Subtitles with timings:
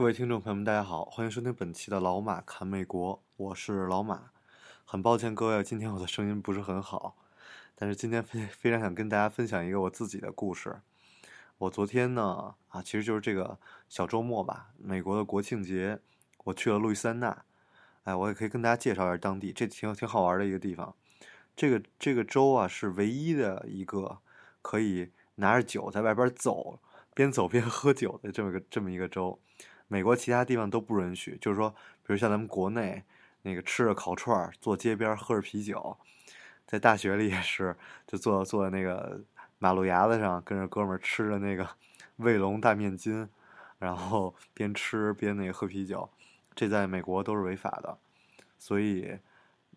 [0.00, 4.30] 各位听众朋友们，大家好，欢迎收听本期的老马侃美国，我是老马。
[4.86, 7.18] 很抱歉各位，今天我的声音不是很好，
[7.74, 10.80] 但是今天非非常想跟大家分享一个我自己的故事。
[11.58, 13.58] 我昨天呢，啊，其实就是这个
[13.90, 16.00] 小周末吧，美国的国庆节，
[16.44, 17.44] 我去了路易斯安那。
[18.04, 20.96] 哎，我也可以跟大家介绍一下当地，这挺挺好玩的一个地方。
[21.54, 24.20] 这个这个州啊，是唯一的一个
[24.62, 26.80] 可以拿着酒在外边走，
[27.12, 29.38] 边走边喝酒的这么个这么一个州。
[29.92, 31.68] 美国其他地方都不允许，就是说，
[32.04, 33.02] 比如像咱们国内
[33.42, 35.96] 那个吃着烤串儿，坐街边喝着啤酒，
[36.64, 39.20] 在大学里也是，就坐坐在那个
[39.58, 41.68] 马路牙子上，跟着哥们儿吃着那个
[42.18, 43.28] 卫龙大面筋，
[43.80, 46.08] 然后 边吃边那个喝啤酒，
[46.54, 47.98] 这在美国都是违法的，
[48.60, 49.18] 所以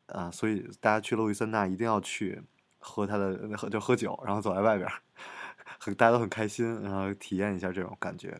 [0.05, 2.43] 啊，所以大家去路易斯安那一定要去
[2.77, 4.93] 喝他的喝就喝酒，然后走在外边儿，
[5.79, 8.39] 很大家都很开心，然后体验一下这种感觉。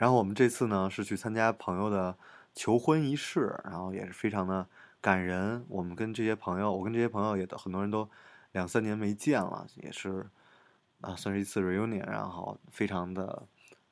[0.00, 2.16] 然后我们这次呢是去参加朋友的
[2.54, 4.66] 求婚仪式，然后也是非常的
[4.98, 5.62] 感人。
[5.68, 8.08] 我们跟这些朋友，我跟这些朋友也都很多人都
[8.52, 10.26] 两三年没见了，也是
[11.02, 12.06] 啊，算是一次 reunion。
[12.06, 13.46] 然后非常的，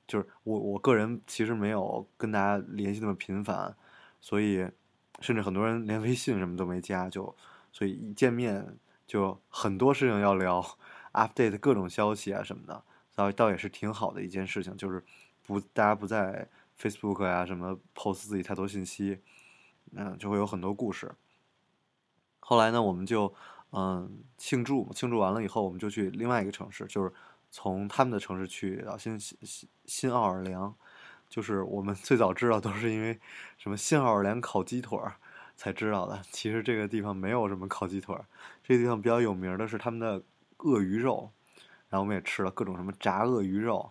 [0.06, 3.76] 就是我我个人其实没有跟大家联系那么频繁，
[4.18, 4.66] 所以
[5.20, 7.36] 甚至很多人连微信什么都没加，就
[7.70, 10.64] 所以一见面就很多事情要聊，
[11.12, 12.82] update 各种消息啊什么的，
[13.14, 15.04] 倒倒也是挺好的一件事情，就是。
[15.48, 16.46] 不，大家不在
[16.78, 19.18] Facebook 呀什么 post 自己太多信息，
[19.92, 21.10] 嗯，就会有很多故事。
[22.38, 23.34] 后来呢，我们就
[23.72, 27.10] 嗯庆祝，庆祝完了以后，我们就去另外一个城市，就是
[27.50, 30.74] 从他们的城市去到新新新奥尔良。
[31.30, 33.18] 就是我们最早知道都是因为
[33.56, 35.16] 什么新奥尔良烤鸡腿儿
[35.56, 36.22] 才知道的。
[36.30, 38.24] 其实这个地方没有什么烤鸡腿儿，
[38.62, 40.22] 这个地方比较有名的是他们的
[40.58, 41.30] 鳄鱼肉，
[41.88, 43.90] 然后我们也吃了各种什么炸鳄鱼肉。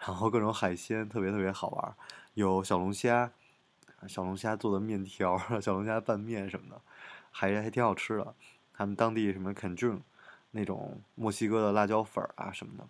[0.00, 1.94] 然后各种海鲜特别特别好玩，
[2.34, 3.30] 有小龙虾，
[4.08, 6.80] 小龙虾做的面条，小龙虾拌面什么的，
[7.30, 8.34] 还还挺好吃的。
[8.72, 10.00] 他们当地什么肯俊，
[10.52, 12.88] 那种墨西哥的辣椒粉啊什么的。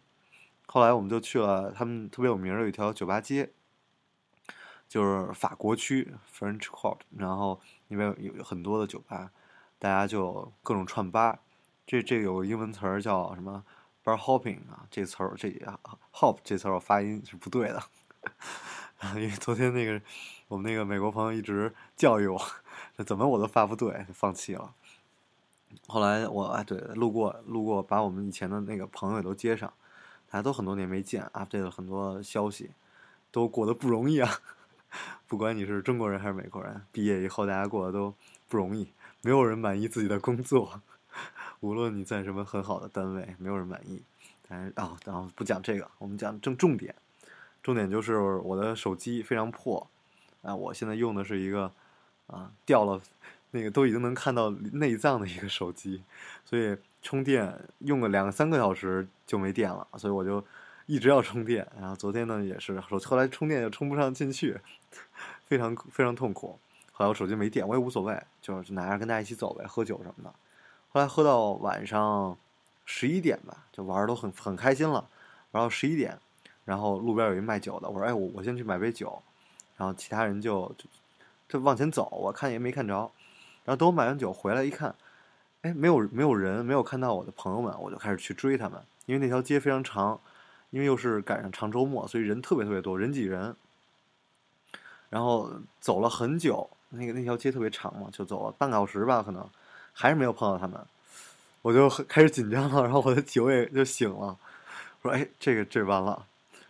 [0.66, 3.50] 后来我们就去了他们特别有名的有一条酒吧街，
[4.88, 9.32] 就是法国区 French Court，然后那边有很多的酒吧，
[9.80, 11.40] 大家就各种串吧。
[11.84, 13.64] 这这有个英文词儿叫什么
[14.04, 15.50] ？bar hopping 啊，这词儿这
[16.12, 17.82] hop 这词儿我发音是不对的，
[19.16, 20.00] 因为昨天那个
[20.48, 22.40] 我们那个美国朋友一直教育我，
[23.06, 24.74] 怎么我都发不对，放弃了。
[25.86, 29.72] 后来我哎对，路过路过，把我们以前的那个朋友也都接上，
[30.28, 32.70] 大家都很多年没见，update 了很多消息，
[33.30, 34.30] 都过得不容易啊。
[35.28, 38.12] 不管你是中国人还是美国人，毕业以后大家过得都
[38.48, 40.80] 不容易，没有人满意自己的工作。
[41.60, 44.02] 无论你在什么很好的单位，没有人满意。
[44.48, 46.94] 但是啊，然后不讲这个，我们讲正重点。
[47.62, 49.86] 重点就是我的手机非常破，
[50.42, 51.70] 啊，我现在用的是一个
[52.26, 53.00] 啊掉了，
[53.50, 56.02] 那个都已经能看到内脏的一个手机，
[56.44, 60.42] 所以充电用个两三个小时就没电了，所以我就
[60.86, 61.70] 一直要充电。
[61.78, 64.58] 然后昨天呢也是，后来充电又充不上进去，
[65.44, 66.58] 非常非常痛苦。
[66.90, 70.34] 后来我手机没电，我也无所谓，就是拿着跟大家一起走呗，喝酒什么的。
[70.92, 72.36] 后来喝到晚上
[72.84, 75.08] 十一点吧，就玩儿都很很开心了。
[75.52, 76.18] 玩到十一点，
[76.64, 79.20] 然后路边有一卖酒的，我说：“哎，我我先去买杯酒。”
[79.76, 80.84] 然后其他人就就
[81.48, 82.94] 就往前走，我看也没看着。
[83.64, 84.94] 然后等我买完酒回来一看，
[85.62, 88.80] 哎，没有没有人，没有看到我的朋友们，我就开始去追他们。
[89.06, 90.20] 因为那条街非常长，
[90.70, 93.56] 因为又是赶上长周末，所以人特别特别多，人挤人。
[95.08, 95.50] 然后
[95.80, 99.48] 走了很久，那个那条街特别长嘛，就走了半个小时吧，可能。
[100.00, 100.80] 还是没有碰到他们，
[101.60, 104.34] 我就开始紧张了，然后我的酒也就醒了。
[105.02, 106.24] 我说：“哎，这个这完了，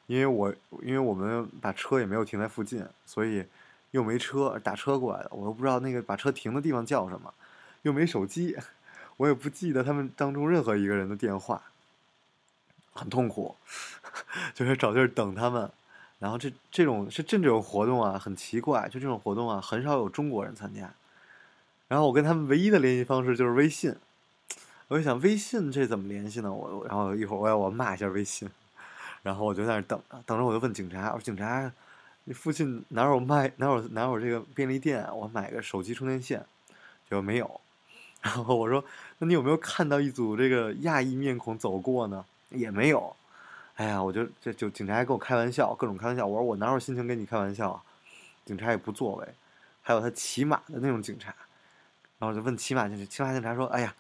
[0.09, 3.45] 因为我因为我们把车也没有停在附近，所以
[3.93, 7.33] 又没车打车过来的，我又不知道那个把车停的地方叫什么，
[7.83, 8.57] 又没手机，
[9.17, 11.63] 我也不记得他们当中任何一个人的电话，
[12.93, 13.55] 很痛苦，
[14.55, 15.71] 就是找地儿等他们。
[16.19, 20.93] 然后这这种是这这种活动啊，很奇怪，就这种活动啊，很少有中国人参加。”
[21.91, 23.93] 然后我跟他们唯一的联系方式就是微信，
[24.87, 26.53] 我就想微信这怎么联系呢？
[26.53, 28.49] 我然后一会儿我要我骂一下微信，
[29.25, 31.69] 然后我就在那等着等着，我就问警察，我说警察，
[32.23, 35.05] 你附近哪有卖哪有哪有这个便利店？
[35.13, 36.47] 我买个手机充电线，
[37.11, 37.61] 就没有。
[38.23, 38.85] 然后我说，
[39.19, 42.25] 那你有没有看到一组这个亚裔面孔走过呢？
[42.51, 43.17] 也没有。
[43.75, 46.25] 哎呀，我就这就警察还跟我开玩笑，各种开玩笑。
[46.25, 47.83] 我说我哪有心情跟你开玩笑啊？
[48.45, 49.27] 警察也不作为，
[49.83, 51.35] 还有他骑马的那种警察。
[52.21, 53.95] 然后就问骑马警察，骑马警察说：“哎呀，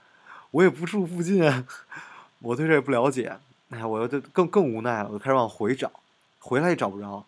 [0.51, 1.67] 我也不住附近啊，
[2.41, 3.35] 我对这也不了解。
[3.71, 5.91] 哎呀，我就更更无奈了，我就开始往回找，
[6.39, 7.25] 回来也找不着。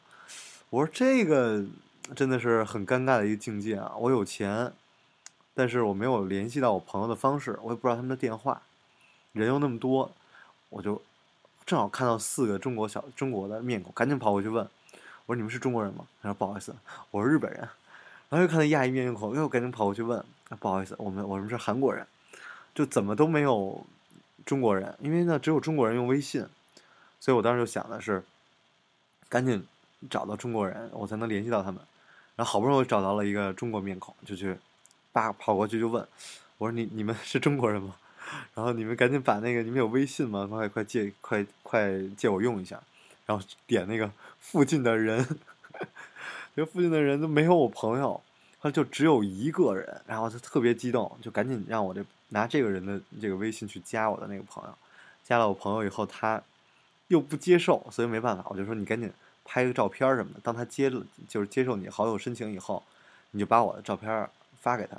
[0.69, 1.65] 我说这个
[2.15, 3.95] 真的是很尴尬的一个境界啊！
[3.97, 4.71] 我有钱，
[5.55, 8.61] 但是我没有联系到我朋友的方式，我也不知道他们的电话，
[9.33, 10.13] 人又那么多，
[10.69, 11.01] 我就
[11.65, 14.63] 正好看到四个中国小中国的面孔，赶紧跑过去问，
[15.25, 16.05] 我说你们是中国人吗？
[16.21, 16.75] 他说不好意思，
[17.11, 17.61] 我是日本人。
[18.29, 20.23] 然后又看到亚裔面孔，又赶紧跑过去问。
[20.61, 22.07] 不好意思，我们我们是韩国人，
[22.75, 23.85] 就怎么都没有
[24.45, 26.47] 中国人，因为呢只有中国人用微信，
[27.21, 28.23] 所以我当时就想的是，
[29.29, 29.67] 赶紧
[30.11, 31.81] 找到中国人，我才能联系到他们。
[32.35, 34.57] 然后好不容易找到了一个中国面孔，就去
[35.13, 36.07] 叭跑过去就问，
[36.59, 37.97] 我说你你们是中国人吗？
[38.55, 40.47] 然后你们赶紧把那个你们有微信吗？
[40.51, 42.81] 快快借快快借我用一下。
[43.27, 44.11] 然后点那个
[44.41, 45.25] 附近的人，
[46.57, 48.21] 这附近的人都没有我朋友。
[48.63, 54.75] 他就只有一个人，然后他特别激动，就赶紧让我这拿这个人的这个微信去加我的那个朋友。
[55.25, 56.41] 加了我朋友以后，他
[57.09, 59.13] 又不接受，所以没办法，我就说你赶紧
[59.45, 60.41] 拍个照片什么的。
[60.45, 62.81] 当他接了，就是接受你好友申请以后，
[63.33, 64.31] 你就把我的照片
[64.61, 64.97] 发给他，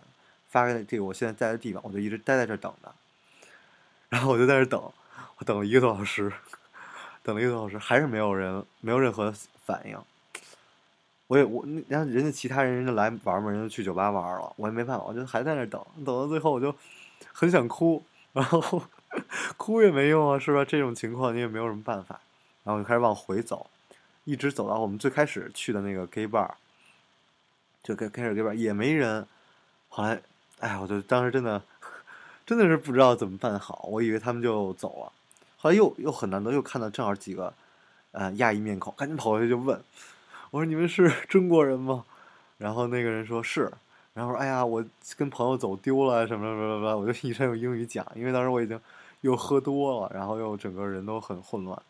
[0.49, 2.93] 发给这个我现在在的地方，我就一直待在这等着。
[4.09, 4.81] 然后我就在这等，
[5.37, 6.31] 我等了一个多小时，
[7.23, 9.33] 等了一个多小时，还是没有人，没有任何
[9.65, 9.97] 反应。
[11.27, 16.75] 我也我，然后人家其他人人家来玩嘛，人家去酒吧玩了，我也没办法，我就还在那等，等到最后我就
[17.31, 18.03] 很想哭，
[18.33, 18.83] 然后
[19.57, 20.65] 哭也没用啊，是吧？
[20.65, 22.19] 这种情况你也没有什么办法，
[22.63, 23.67] 然后我就开始往回走，
[24.25, 26.51] 一直走到我们最开始去的那个 gay bar，
[27.81, 29.25] 就开开始 gay bar 也没人，
[29.89, 30.21] 后来，
[30.59, 31.63] 哎，我就当时真的
[32.45, 35.11] 真的是不知道怎么办好，我以为他们就走了，
[35.57, 37.53] 后来又又很难得又看到正好几个
[38.11, 39.81] 呃亚裔面孔，赶紧跑过去就问。
[40.53, 42.05] 我说你们是 中国人吗？
[42.59, 43.73] 然后那个人说是，
[44.13, 44.85] 然后说哎呀，我
[45.17, 48.79] 跟朋友走丢了什么什么什么，我就一直用英语讲，因为当时我已经
[49.21, 51.81] 又喝多了，然后又整个人都很混乱，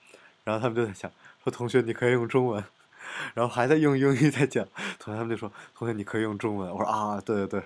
[0.46, 1.12] 然后他们就在讲
[1.44, 2.64] 说同学你可以用中文，
[3.34, 4.66] 然后还在用英语在讲，
[4.98, 7.64] 同学他们就说同学你可以用中文，我说啊对对对，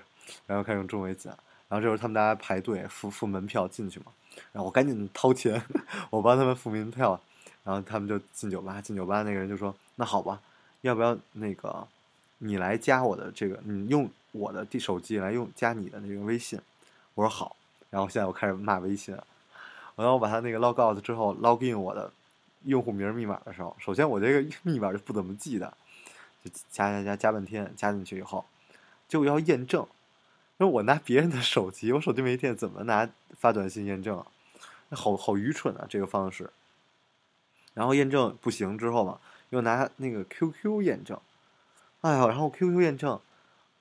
[0.48, 1.32] 然后开始用中文讲，
[1.68, 4.06] 然后这时候他们大家排队付付门票进去嘛，
[4.50, 5.62] 然后我赶紧掏钱，
[6.10, 7.20] 我帮他们付门票，
[7.62, 10.40] 然后他们就进酒吧，进酒吧那个人就说那好吧。
[10.82, 11.86] 要不要那个，
[12.38, 16.60] 你来加我的这个，你用我的地手机来用加你的那个微信？
[17.14, 17.56] 我说好。
[17.90, 19.14] 然后现在我开始骂微信。
[19.96, 22.12] 然后我把他那个 log out 之后，log in 我的
[22.64, 25.72] 用户名密码的时候，首先我这个 密码就不怎么记的，
[26.44, 28.44] 就加加加加半天，加进去以后
[29.08, 29.86] 就要验证。
[30.58, 33.08] 那我拿别人的手机，我手机没电，怎么拿
[33.38, 34.24] 发短信验证？
[34.90, 36.50] 那好好愚蠢啊，这个方式。
[37.74, 39.18] 然后验证不行之后嘛。
[39.50, 41.18] 又拿那个 QQ 验证，
[42.02, 43.18] 哎呀，然后 QQ 验证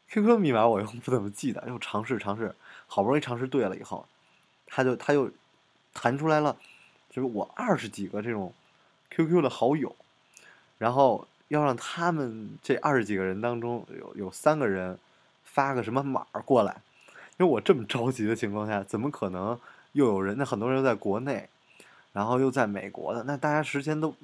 [0.09, 2.55] ，QQ 密码我又不怎么记得，又尝试尝试，
[2.87, 4.07] 好不容易尝试对了以后，
[4.65, 5.29] 他就他又
[5.93, 6.55] 弹出来了，
[7.09, 8.53] 就是我二十几个这种
[9.09, 9.93] QQ 的好友，
[10.77, 14.97] 然后要让他们这二十几个人当中有有三个人
[15.43, 16.81] 发个什么码过来，
[17.38, 19.59] 因为我这么着急的情况下，怎么可能
[19.91, 20.38] 又有人？
[20.38, 21.50] 那很多人又在国内，
[22.13, 24.15] 然后又在美国的，那大家时间都。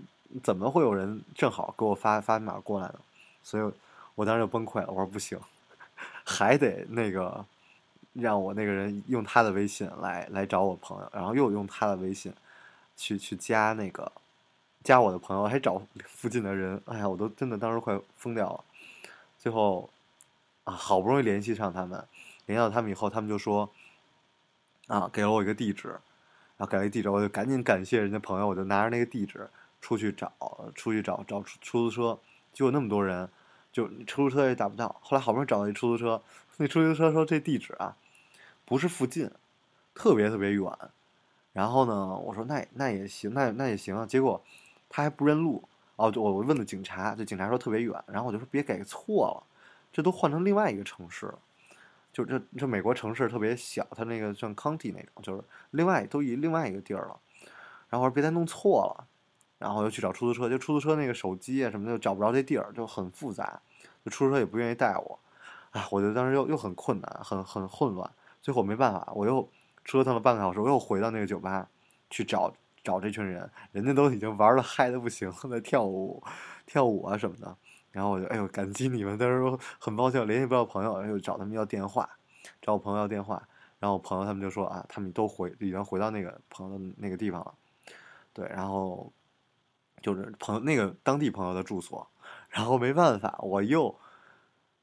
[0.41, 2.99] 怎么会有人正好给我发发密码过来呢？
[3.43, 3.73] 所以
[4.15, 4.87] 我当时就崩溃了。
[4.87, 5.39] 我说不行，
[6.25, 7.45] 还得那个
[8.13, 12.33] 让我那个人用他的微信来来找我朋友，然后又用他的微信
[12.95, 14.11] 去去加那个
[14.83, 16.81] 加我的朋友，还找附近的人。
[16.85, 18.63] 哎呀，我都真的当时快疯掉了。
[19.37, 19.89] 最后
[20.63, 22.03] 啊，好不容易联系上他们，
[22.45, 23.69] 联系到他们以后，他们就说
[24.87, 29.49] 啊，给了我一个地址，然后给了一地址，我就赶紧感谢人家朋友，我就拿着那个地址。
[29.83, 30.31] 出去找，
[30.73, 32.17] 出去找找出出租车，
[32.53, 33.29] 结果那么多人，
[33.69, 34.95] 就出租车也打不到。
[35.01, 36.23] 后来好不容易找到一出租车，
[36.55, 37.97] 那出租车说这地址啊，
[38.63, 39.29] 不是附近，
[39.93, 40.71] 特别特别远。
[41.51, 44.07] 然后呢，我说那那也行，那那也行。
[44.07, 44.41] 结果
[44.87, 45.67] 他还不认路。
[45.97, 48.01] 哦，我我问的警察，这警察说特别远。
[48.07, 49.43] 然后我就说别给错了，
[49.91, 51.37] 这都换成另外一个城市了。
[52.13, 57.19] 就这这美国城市特别小，它那个像 county 那种，就是另外都一另外一个地儿了。
[57.89, 59.05] 然后我说别再弄错了。
[59.63, 63.61] 然后又去找出租车，就出租车那个手机啊什么的找不着这地儿，就很复杂。
[64.03, 65.17] 就出租车也不愿意带我，
[65.71, 68.11] 啊，我就当时又又很困难，很很混乱。
[68.41, 69.47] 最后没办法，我又
[69.85, 71.65] 折腾了半个小时，我又回到那个酒吧
[72.09, 72.53] 去找
[72.83, 76.21] 找这群人，人家都已经玩的嗨的不行，在跳舞、
[76.65, 77.55] 跳舞啊什么的。
[77.91, 82.09] 然后我就哎呦感激你们，但是说很抱歉联系不到朋友，又找他们要电话，
[82.61, 83.41] 找我朋友要电话，
[83.79, 87.53] 然后我朋友他们就说啊，他们都回已经回到那个朋友那个地方了，
[88.33, 89.13] 对，然后
[90.03, 92.07] 就是朋友那个当地朋友的住所，
[92.49, 93.97] 然后没办法，我又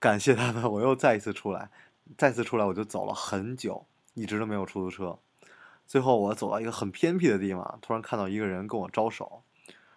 [0.00, 1.70] 感谢他们，我又再一次出来，
[2.16, 5.18] 再次出来我就走了很久，一直都没有出租车。
[5.86, 9.42] 最后我走到一个很偏僻的地方，突然看到一个人跟我招手，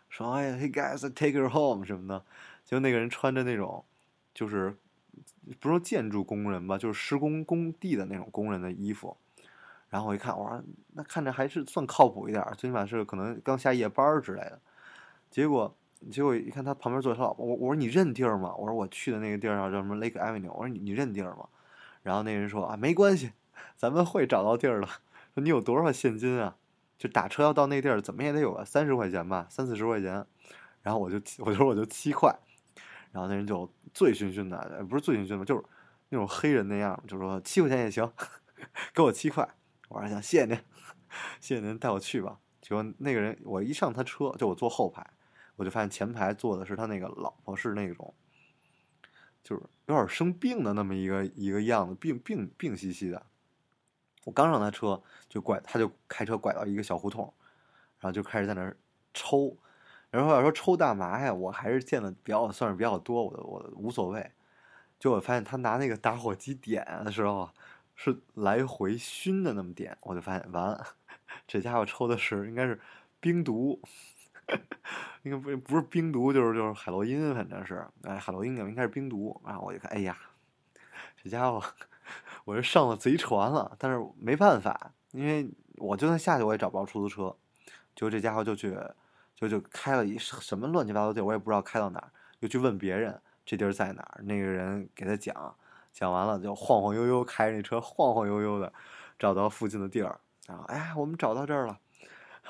[0.10, 2.26] 说：“哎呀，Hey guys，take her home 什么的。”
[2.66, 3.86] 结果那个人穿着那种，
[4.34, 4.76] 就是
[5.62, 9.16] 不说建筑工人吧，就是施工工地的那种工人的衣服。
[9.90, 10.62] 然后我一看，我说
[10.94, 14.60] 那看着还是算靠谱一点，最起码是可能刚下夜班之类的。
[15.34, 15.76] 结果
[16.12, 18.54] 结果一看他旁边坐他老婆，我我说你认地儿吗？
[18.56, 21.48] 我说我去的那个地儿叫什么 Lake Avenue，我说你你认地儿吗？
[22.04, 23.32] 然后那人说啊没关系，
[23.76, 24.88] 咱们会找到地儿的。
[25.34, 26.56] 说你有多少现金啊？
[27.00, 30.24] 就打车要到那地儿，怎么也得有个三十块钱吧，三四十块钱。
[30.84, 32.32] 然后我就我就说我就七块，
[33.12, 35.64] 然后那人就醉醺醺的，不是醉醺醺的，就是
[36.10, 38.08] 那种黑人那样，就说七块钱也行，
[38.94, 39.50] 给我七块。
[39.90, 40.56] 我说行，谢谢您，
[41.42, 42.38] 谢谢您带我去吧。
[42.62, 45.06] 结果那个人我一上他车，就我坐后排，
[45.56, 48.14] 我就发现前排坐的是他那个老婆，是那种
[49.44, 53.26] 就是有点生病的那么一个一个样子，病病病兮兮的。
[54.26, 57.34] 我刚上他车，就拐，他就开车拐到一个小胡同，
[58.00, 58.78] 然后就开始在那儿
[59.14, 59.58] 抽。
[60.10, 64.32] 然后要说抽大麻呀，我还是见的比较算是比较多，我我无所谓。
[65.00, 67.50] 就我发现他拿那个打火机点的时候，
[67.96, 70.96] 是来回熏的那么点，我就发现完了，
[71.46, 72.80] 这家伙抽的是应该是
[73.20, 73.82] 冰毒，
[75.24, 79.40] 应该不不是冰毒，就是就是海洛因，反正是哎海洛因应该是冰毒。
[79.46, 80.18] 然后我一看，哎呀，
[81.22, 81.64] 这家伙。
[82.44, 87.34] 我是上了贼船了，但是没办法，因为我就算下去我也找不着出租车，
[87.96, 88.78] 就这家伙就去，
[89.34, 95.56] 就就开了一什么乱七八糟地儿，我也不知道开到哪儿，又去问别人这地儿在哪儿，那个人给他讲，
[95.94, 98.72] 讲完了就晃晃悠悠开着那车晃晃悠悠的
[99.18, 101.80] 找到附近的地儿，然后哎我们找到这儿了，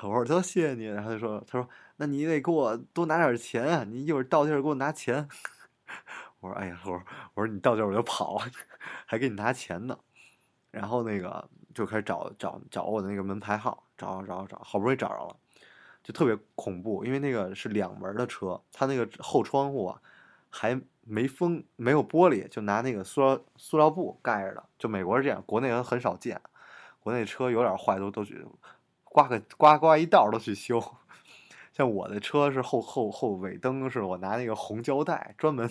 [0.02, 5.28] 我说得谢谢你，然后他说他说那你得给我多拿点钱啊，你一会儿到地儿给我拿钱。
[6.40, 7.02] 我说：“哎呀，我说
[7.34, 8.38] 我说你到地儿我就跑，
[9.06, 9.98] 还给你拿钱呢。”
[10.70, 15.36] 然后那个就开始找找找我的那个门牌号，找找找，好不容易找着了，
[16.02, 20.00] 就特别恐怖，因为那个是两门的车，它那个后窗户啊
[20.50, 24.64] 还没封，没有玻璃，就拿那个塑料塑料布盖着的。
[24.78, 26.40] 就美国是这样，国内人很少见，
[26.98, 28.44] 国内车有点坏都都去
[29.04, 30.82] 刮个刮刮一道都去修。
[31.74, 35.70] 像我的车是后后后尾灯是我拿那个红胶带专门。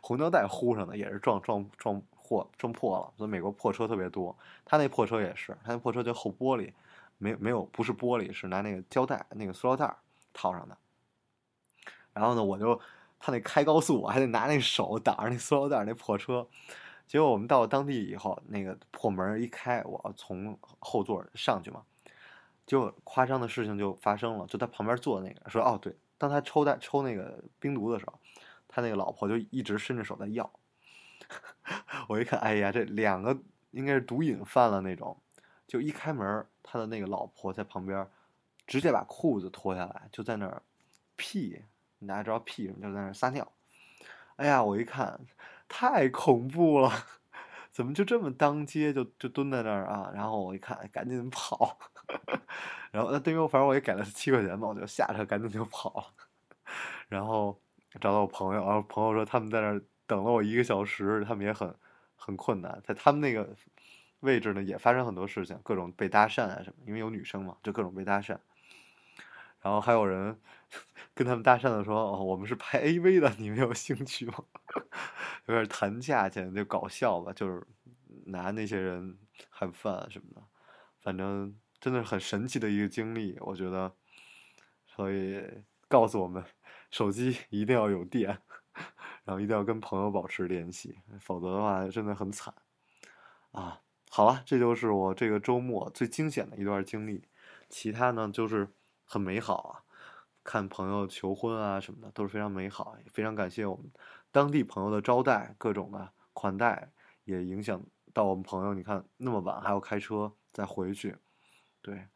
[0.00, 4.36] 红胶带糊上的也是撞撞撞破撞破了，所以美国破车特别多。
[4.64, 6.72] 他那破车也是，他那破车就后玻璃
[7.18, 9.92] 没没有不是玻璃，是拿那个胶带那个塑料袋
[10.32, 10.78] 套上的。
[12.12, 12.80] 然后呢，我就
[13.18, 16.46] 他那开高速，我还得拿那手挡着那塑料袋那破车。
[17.08, 21.82] 结果我们到了当地以后，那个破门一开，我从后座上去嘛，
[22.66, 24.46] 就夸张的事情就发生了。
[24.46, 28.18] 就他旁边坐的那个说：“哦，对，当他抽带抽那个冰毒的时候。”
[28.74, 30.50] 他那个老婆就一直伸着手在要，
[32.08, 33.38] 我一看，哎呀，这两个
[33.70, 35.14] 应该是毒瘾犯了那种，
[35.68, 38.08] 就一开门，他的那个老婆在旁边，
[38.66, 40.62] 直接把裤子脱下来，就在那儿
[41.16, 41.62] 屁，
[42.08, 43.52] 大家知道屁什么，就在那儿撒尿。
[44.36, 45.20] 哎呀，我一看，
[45.68, 46.90] 太恐怖了，
[47.72, 50.10] 怎么就这么当街就就蹲在那儿啊？
[50.14, 51.78] 然后我一看，赶紧跑，
[52.92, 56.04] 然后那对面反正我也给了七块钱嘛，我就下车赶紧就跑了，
[57.08, 57.58] 然后。
[58.00, 61.74] 找到我朋友，然后朋友说他们在那儿等了我一个小时，他们也很
[62.16, 63.46] 很困难，在他们那个
[64.20, 68.38] 位置呢，也发生很多事情，各种被搭讪啊什么，因为有女生嘛，就各种被搭讪。
[69.62, 70.38] 然后还有人
[71.14, 74.34] 跟他们搭讪的说：“哦，我们是拍 AV 的，你们有兴趣吗？”
[75.46, 77.66] 有点谈价钱，就搞笑吧，就是
[78.26, 79.16] 拿那些人
[79.48, 80.42] 喊饭什么的，
[81.00, 83.94] 反正真的是很神奇的一个经历，我觉得，
[84.86, 85.42] 所以
[85.88, 86.44] 告诉我们。
[86.90, 88.28] 手机一定要有电，
[89.24, 92.52] 然后一定要跟朋友保持联系，否则的话真的很惨
[93.52, 93.80] 啊！
[94.10, 97.26] 好了，这就是我这个周末最惊险的一段经历，
[97.70, 98.68] 其他呢就是
[99.04, 99.82] 很美好啊，
[100.44, 103.90] 看朋友求婚啊什么的都是非常美好，也非常感谢我们
[104.30, 106.90] 当地朋友的招待，各种的款待，
[107.24, 107.82] 也影响
[108.12, 108.74] 到我们朋友。
[108.74, 111.16] 你看那么晚还要开车再回去，
[111.80, 112.08] 对，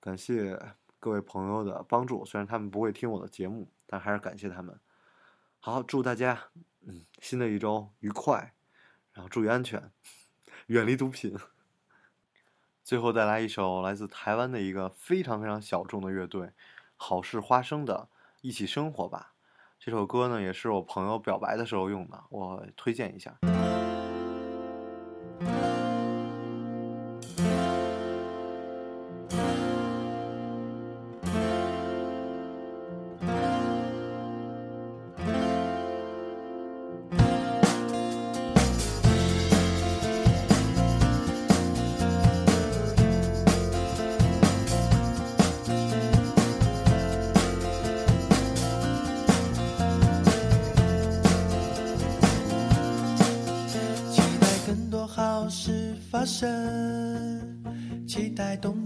[0.00, 0.58] 感谢
[0.98, 3.70] 各位朋友的帮助，虽然他们不会听我的节目。
[3.88, 4.80] 但还是感谢他们。
[5.60, 6.48] 好，祝大家
[6.80, 8.52] 嗯，新的一周愉快，
[9.12, 9.92] 然后注意安全，
[10.66, 11.38] 远离毒品。
[12.86, 16.52] 最后再来一首来自台湾的一个非常非常小众的乐队
[16.94, 18.08] 好事花生的
[18.42, 19.32] 一起生活吧。
[19.76, 23.36] 这首歌呢也是我朋友表白的时候用的我推荐一下。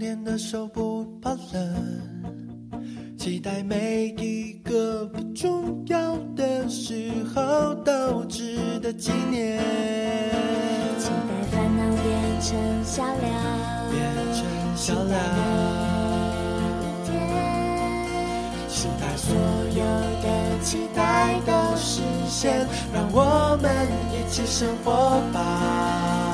[0.01, 9.59] 冬的手不怕冷期待每一个不重要的时候都值得纪念。
[10.97, 13.29] 期待烦恼变成笑料
[13.91, 14.01] 变
[14.33, 15.15] 成笑料
[16.57, 19.37] 每一天把所
[19.69, 19.85] 有
[20.23, 26.30] 的期待都实现让我们一起生活吧。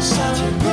[0.00, 0.63] saturday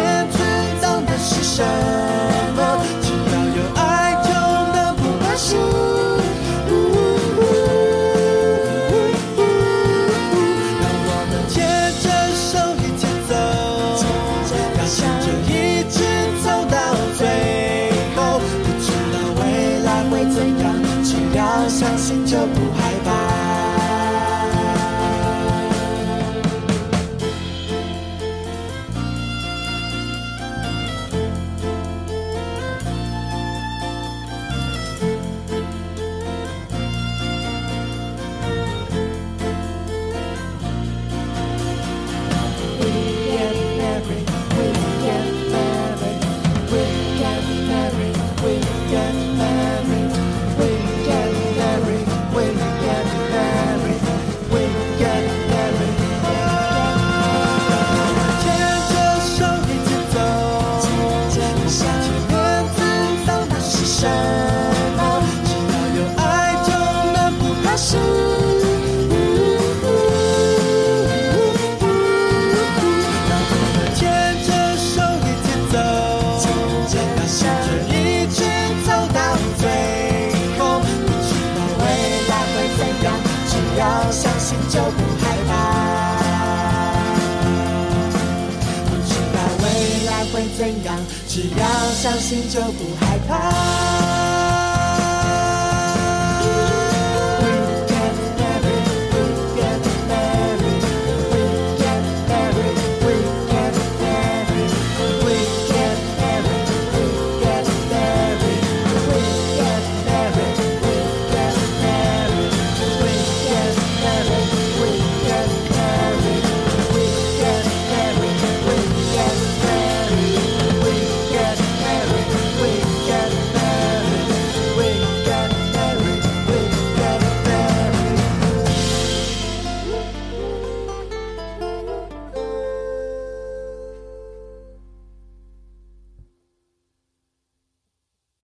[91.34, 94.31] 只要相信就不害怕。